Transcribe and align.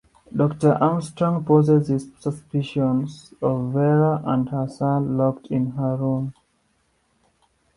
Doctor 0.35 0.79
Armstrong 0.81 1.45
poses 1.45 1.89
his 1.89 2.07
suspicions 2.19 3.35
of 3.39 3.71
Vera, 3.71 4.19
and 4.25 4.49
has 4.49 4.79
her 4.79 4.99
locked 4.99 5.45
in 5.51 5.67
her 5.73 5.95
room. 5.95 6.33